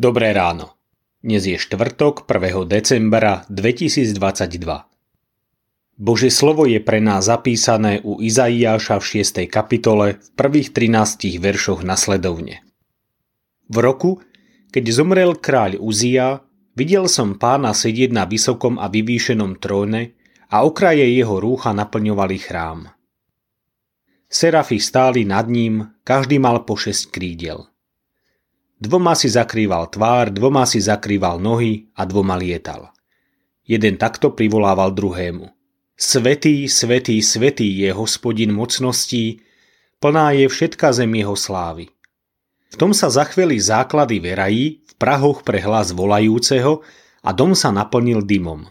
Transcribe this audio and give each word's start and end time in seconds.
Dobré 0.00 0.32
ráno. 0.32 0.80
Dnes 1.20 1.44
je 1.44 1.60
štvrtok 1.60 2.24
1. 2.24 2.64
decembra 2.64 3.44
2022. 3.52 4.16
Bože 6.00 6.32
slovo 6.32 6.64
je 6.64 6.80
pre 6.80 7.04
nás 7.04 7.28
zapísané 7.28 8.00
u 8.00 8.16
Izaiáša 8.16 8.96
v 8.96 9.20
6. 9.20 9.44
kapitole 9.52 10.16
v 10.16 10.28
prvých 10.40 10.72
13 10.72 11.36
veršoch 11.36 11.84
nasledovne. 11.84 12.64
V 13.68 13.76
roku, 13.76 14.24
keď 14.72 14.88
zomrel 14.88 15.36
kráľ 15.36 15.76
Uzia, 15.76 16.48
videl 16.72 17.04
som 17.04 17.36
pána 17.36 17.76
sedieť 17.76 18.08
na 18.16 18.24
vysokom 18.24 18.80
a 18.80 18.88
vyvýšenom 18.88 19.60
tróne 19.60 20.16
a 20.48 20.64
okraje 20.64 21.12
jeho 21.12 21.36
rúcha 21.36 21.76
naplňovali 21.76 22.40
chrám. 22.40 22.88
Serafy 24.32 24.80
stáli 24.80 25.28
nad 25.28 25.44
ním, 25.44 25.92
každý 26.08 26.40
mal 26.40 26.64
po 26.64 26.80
šesť 26.80 27.12
krídel. 27.12 27.68
Dvoma 28.80 29.12
si 29.12 29.28
zakrýval 29.28 29.92
tvár, 29.92 30.32
dvoma 30.32 30.64
si 30.64 30.80
zakrýval 30.80 31.36
nohy 31.36 31.92
a 31.92 32.08
dvoma 32.08 32.40
lietal. 32.40 32.88
Jeden 33.68 34.00
takto 34.00 34.32
privolával 34.32 34.96
druhému. 34.96 35.52
Svetý, 36.00 36.64
svetý, 36.64 37.20
svetý 37.20 37.68
je 37.84 37.92
hospodin 37.92 38.48
mocností, 38.56 39.44
plná 40.00 40.32
je 40.32 40.48
všetka 40.48 40.96
zem 40.96 41.12
jeho 41.12 41.36
slávy. 41.36 41.92
V 42.72 42.76
tom 42.80 42.96
sa 42.96 43.12
zachveli 43.12 43.60
základy 43.60 44.16
verají, 44.16 44.80
v 44.80 44.92
prahoch 44.96 45.44
pre 45.44 45.60
hlas 45.60 45.92
volajúceho 45.92 46.80
a 47.20 47.30
dom 47.36 47.52
sa 47.52 47.68
naplnil 47.68 48.24
dymom. 48.24 48.64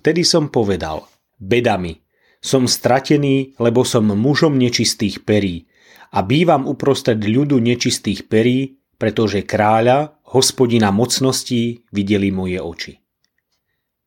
Vtedy 0.00 0.24
som 0.24 0.48
povedal, 0.48 1.04
bedami, 1.36 2.00
som 2.40 2.64
stratený, 2.64 3.60
lebo 3.60 3.84
som 3.84 4.08
mužom 4.08 4.56
nečistých 4.56 5.20
perí 5.28 5.68
a 6.16 6.24
bývam 6.24 6.64
uprostred 6.64 7.20
ľudu 7.20 7.60
nečistých 7.60 8.24
perí, 8.24 8.80
pretože 9.04 9.44
kráľa, 9.44 10.16
hospodina 10.32 10.88
mocností, 10.88 11.84
videli 11.92 12.32
moje 12.32 12.56
oči. 12.56 12.92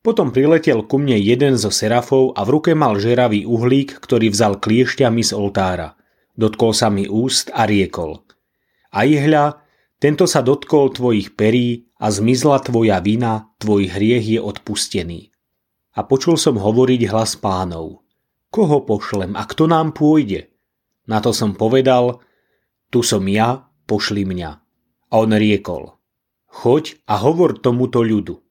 Potom 0.00 0.32
priletel 0.32 0.88
ku 0.88 0.96
mne 0.96 1.20
jeden 1.20 1.60
zo 1.60 1.68
serafov 1.68 2.32
a 2.32 2.48
v 2.48 2.56
ruke 2.56 2.72
mal 2.72 2.96
žeravý 2.96 3.44
uhlík, 3.44 4.00
ktorý 4.00 4.32
vzal 4.32 4.56
kliešťami 4.56 5.20
z 5.20 5.36
oltára. 5.36 6.00
Dotkol 6.32 6.72
sa 6.72 6.88
mi 6.88 7.04
úst 7.04 7.52
a 7.52 7.68
riekol. 7.68 8.24
A 8.96 9.04
ihľa, 9.04 9.60
tento 10.00 10.24
sa 10.24 10.40
dotkol 10.40 10.96
tvojich 10.96 11.36
perí 11.36 11.92
a 12.00 12.08
zmizla 12.08 12.64
tvoja 12.64 12.96
vina, 13.04 13.52
tvoj 13.60 13.92
hriech 13.92 14.24
je 14.24 14.40
odpustený. 14.40 15.28
A 15.92 16.08
počul 16.08 16.40
som 16.40 16.56
hovoriť 16.56 17.12
hlas 17.12 17.36
pánov. 17.36 18.00
Koho 18.48 18.80
pošlem 18.88 19.36
a 19.36 19.44
kto 19.44 19.68
nám 19.68 19.92
pôjde? 19.92 20.48
Na 21.04 21.20
to 21.20 21.36
som 21.36 21.52
povedal, 21.52 22.24
tu 22.88 23.04
som 23.04 23.28
ja, 23.28 23.68
pošli 23.84 24.24
mňa. 24.24 24.65
A 25.06 25.22
on 25.22 25.30
riekol, 25.30 25.94
choď 26.50 26.98
a 27.06 27.22
hovor 27.22 27.62
tomuto 27.62 28.02
ľudu. 28.02 28.42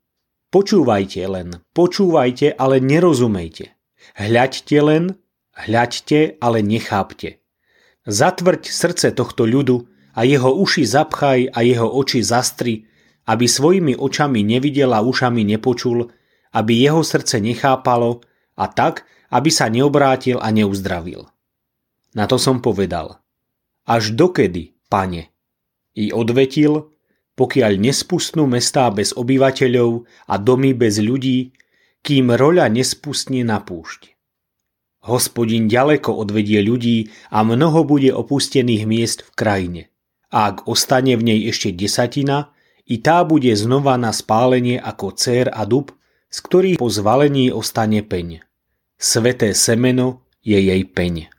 Počúvajte 0.56 1.22
len, 1.28 1.60
počúvajte, 1.76 2.56
ale 2.56 2.80
nerozumejte. 2.80 3.76
Hľaďte 4.16 4.78
len, 4.80 5.20
hľaďte, 5.52 6.40
ale 6.40 6.64
nechápte. 6.64 7.44
Zatvrď 8.08 8.64
srdce 8.72 9.12
tohto 9.12 9.44
ľudu 9.44 9.84
a 10.16 10.24
jeho 10.24 10.56
uši 10.56 10.88
zapchaj 10.88 11.52
a 11.52 11.60
jeho 11.60 11.92
oči 11.92 12.24
zastri, 12.24 12.88
aby 13.28 13.50
svojimi 13.50 14.00
očami 14.00 14.46
nevidel 14.48 14.96
a 14.96 15.04
ušami 15.04 15.44
nepočul, 15.44 16.08
aby 16.56 16.72
jeho 16.88 17.04
srdce 17.04 17.44
nechápalo 17.44 18.24
a 18.56 18.66
tak, 18.72 19.04
aby 19.36 19.52
sa 19.52 19.68
neobrátil 19.68 20.40
a 20.40 20.48
neuzdravil. 20.56 21.28
Na 22.16 22.32
to 22.32 22.40
som 22.40 22.64
povedal. 22.64 23.20
Až 23.84 24.16
dokedy, 24.16 24.72
pane? 24.88 25.35
I 25.96 26.12
odvetil, 26.12 26.92
pokiaľ 27.36 27.80
nespustnú 27.80 28.48
mestá 28.48 28.92
bez 28.92 29.12
obyvateľov 29.16 30.08
a 30.28 30.36
domy 30.40 30.72
bez 30.76 31.00
ľudí, 31.00 31.56
kým 32.06 32.32
roľa 32.32 32.70
nespustne 32.70 33.42
na 33.44 33.64
púšť. 33.64 34.16
Hospodin 35.06 35.70
ďaleko 35.70 36.12
odvedie 36.18 36.66
ľudí 36.66 37.14
a 37.30 37.46
mnoho 37.46 37.86
bude 37.86 38.10
opustených 38.10 38.84
miest 38.90 39.20
v 39.22 39.32
krajine. 39.38 39.82
A 40.34 40.52
ak 40.52 40.66
ostane 40.66 41.14
v 41.14 41.24
nej 41.34 41.40
ešte 41.46 41.70
desatina, 41.70 42.56
i 42.86 43.02
tá 43.02 43.22
bude 43.26 43.50
znova 43.54 43.98
na 43.98 44.14
spálenie 44.14 44.78
ako 44.78 45.14
cér 45.14 45.50
a 45.54 45.66
dub, 45.66 45.94
z 46.30 46.38
ktorých 46.42 46.78
po 46.82 46.90
zvalení 46.90 47.54
ostane 47.54 48.02
peň. 48.02 48.46
Sveté 48.98 49.54
semeno 49.54 50.26
je 50.42 50.58
jej 50.58 50.82
peň. 50.86 51.30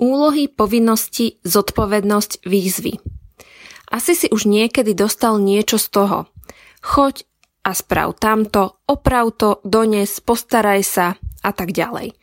Úlohy, 0.00 0.48
povinnosti, 0.48 1.40
zodpovednosť, 1.44 2.44
výzvy. 2.48 3.19
Asi 3.90 4.14
si 4.14 4.30
už 4.30 4.46
niekedy 4.46 4.94
dostal 4.94 5.42
niečo 5.42 5.76
z 5.76 5.86
toho. 5.90 6.18
Choď 6.80 7.26
a 7.66 7.74
sprav 7.74 8.16
tamto, 8.16 8.80
oprav 8.86 9.34
to, 9.36 9.58
dones, 9.66 10.22
postaraj 10.22 10.80
sa 10.86 11.06
a 11.44 11.50
tak 11.50 11.74
ďalej. 11.76 12.16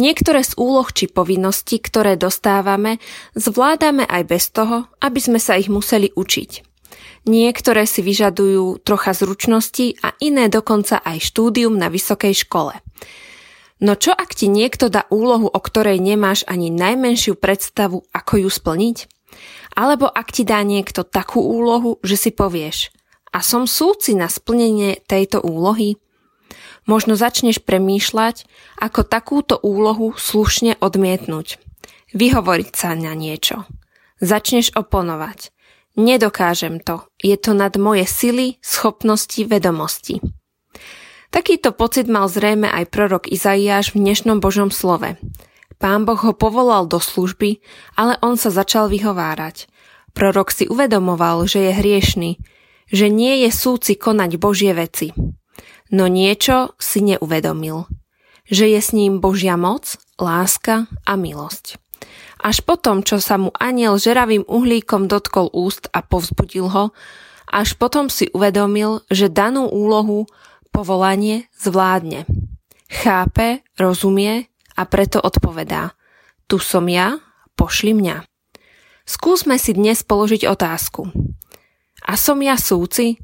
Niektoré 0.00 0.40
z 0.40 0.56
úloh 0.56 0.88
či 0.88 1.04
povinností, 1.04 1.76
ktoré 1.76 2.16
dostávame, 2.16 2.96
zvládame 3.36 4.08
aj 4.08 4.22
bez 4.24 4.48
toho, 4.48 4.88
aby 5.04 5.20
sme 5.20 5.36
sa 5.36 5.60
ich 5.60 5.68
museli 5.68 6.08
učiť. 6.16 6.50
Niektoré 7.28 7.86
si 7.86 8.02
vyžadujú 8.02 8.82
trocha 8.82 9.14
zručnosti 9.14 10.00
a 10.02 10.16
iné 10.18 10.48
dokonca 10.48 10.98
aj 10.98 11.22
štúdium 11.22 11.76
na 11.76 11.86
vysokej 11.92 12.34
škole. 12.34 12.74
No 13.82 13.94
čo 13.94 14.10
ak 14.16 14.34
ti 14.34 14.48
niekto 14.48 14.88
dá 14.88 15.06
úlohu, 15.12 15.46
o 15.46 15.60
ktorej 15.60 16.02
nemáš 16.02 16.42
ani 16.48 16.72
najmenšiu 16.72 17.38
predstavu, 17.38 18.02
ako 18.10 18.46
ju 18.46 18.50
splniť? 18.50 18.96
Alebo 19.72 20.08
ak 20.08 20.32
ti 20.32 20.44
dá 20.44 20.60
niekto 20.60 21.04
takú 21.04 21.40
úlohu, 21.40 21.96
že 22.04 22.16
si 22.16 22.30
povieš 22.30 22.92
a 23.32 23.40
som 23.40 23.64
súci 23.64 24.12
na 24.12 24.28
splnenie 24.28 25.00
tejto 25.08 25.40
úlohy? 25.40 25.96
Možno 26.84 27.14
začneš 27.16 27.62
premýšľať, 27.62 28.44
ako 28.82 29.06
takúto 29.06 29.54
úlohu 29.62 30.12
slušne 30.18 30.76
odmietnúť. 30.82 31.56
Vyhovoriť 32.12 32.70
sa 32.76 32.92
na 32.92 33.16
niečo. 33.16 33.64
Začneš 34.20 34.76
oponovať. 34.76 35.54
Nedokážem 35.96 36.80
to. 36.80 37.08
Je 37.20 37.36
to 37.36 37.56
nad 37.56 37.72
moje 37.76 38.04
sily, 38.08 38.56
schopnosti, 38.60 39.40
vedomosti. 39.44 40.20
Takýto 41.32 41.72
pocit 41.72 42.12
mal 42.12 42.28
zrejme 42.28 42.68
aj 42.68 42.92
prorok 42.92 43.24
Izaiáš 43.24 43.96
v 43.96 44.04
dnešnom 44.04 44.44
Božom 44.44 44.68
slove. 44.68 45.16
Pán 45.82 46.06
Boh 46.06 46.22
ho 46.22 46.30
povolal 46.30 46.86
do 46.86 47.02
služby, 47.02 47.58
ale 47.98 48.14
on 48.22 48.38
sa 48.38 48.54
začal 48.54 48.86
vyhovárať. 48.86 49.66
Prorok 50.14 50.54
si 50.54 50.70
uvedomoval, 50.70 51.50
že 51.50 51.66
je 51.66 51.72
hriešný, 51.74 52.30
že 52.86 53.10
nie 53.10 53.42
je 53.42 53.50
súci 53.50 53.98
konať 53.98 54.38
Božie 54.38 54.70
veci. 54.78 55.10
No 55.90 56.06
niečo 56.06 56.78
si 56.78 57.02
neuvedomil. 57.02 57.90
Že 58.46 58.78
je 58.78 58.80
s 58.80 58.90
ním 58.94 59.18
Božia 59.18 59.58
moc, 59.58 59.98
láska 60.22 60.86
a 61.02 61.18
milosť. 61.18 61.82
Až 62.42 62.62
potom, 62.62 63.02
čo 63.02 63.18
sa 63.18 63.34
mu 63.34 63.50
aniel 63.58 63.98
žeravým 63.98 64.46
uhlíkom 64.46 65.10
dotkol 65.10 65.50
úst 65.50 65.90
a 65.90 65.98
povzbudil 66.06 66.70
ho, 66.70 66.84
až 67.50 67.74
potom 67.74 68.06
si 68.06 68.30
uvedomil, 68.30 69.02
že 69.10 69.26
danú 69.26 69.66
úlohu, 69.66 70.30
povolanie 70.70 71.50
zvládne. 71.58 72.22
Chápe, 72.86 73.66
rozumie 73.74 74.51
a 74.76 74.82
preto 74.88 75.20
odpovedá 75.22 75.94
Tu 76.46 76.60
som 76.60 76.84
ja, 76.88 77.20
pošli 77.56 77.96
mňa. 77.96 78.24
Skúsme 79.02 79.58
si 79.58 79.74
dnes 79.74 80.04
položiť 80.06 80.46
otázku. 80.46 81.10
A 82.06 82.12
som 82.18 82.38
ja 82.42 82.58
súci? 82.58 83.18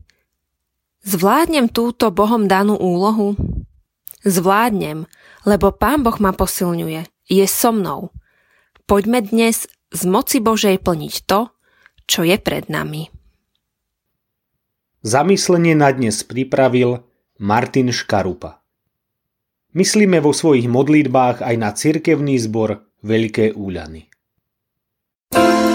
Zvládnem 1.07 1.71
túto 1.71 2.11
Bohom 2.11 2.51
danú 2.51 2.75
úlohu? 2.75 3.39
Zvládnem, 4.27 5.07
lebo 5.47 5.71
Pán 5.71 6.03
Boh 6.03 6.19
ma 6.19 6.35
posilňuje, 6.35 7.07
je 7.31 7.47
so 7.47 7.71
mnou. 7.71 8.11
Poďme 8.89 9.23
dnes 9.23 9.71
z 9.95 10.03
moci 10.05 10.43
Božej 10.43 10.83
plniť 10.83 11.15
to, 11.29 11.49
čo 12.09 12.25
je 12.25 12.37
pred 12.41 12.67
nami. 12.67 13.13
Zamyslenie 15.07 15.79
na 15.79 15.95
dnes 15.95 16.27
pripravil 16.27 17.07
Martin 17.39 17.95
Škarupa. 17.95 18.58
Myslíme 19.77 20.25
vo 20.25 20.33
svojich 20.33 20.65
modlitbách 20.65 21.45
aj 21.45 21.55
na 21.61 21.71
cirkevný 21.77 22.41
zbor 22.41 22.89
Veľké 23.05 23.53
úľany. 23.53 24.09
thank 25.31 25.63
you 25.63 25.68